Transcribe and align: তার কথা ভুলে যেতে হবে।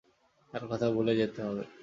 তার 0.53 0.63
কথা 0.69 0.87
ভুলে 0.95 1.13
যেতে 1.15 1.39
হবে। 1.45 1.63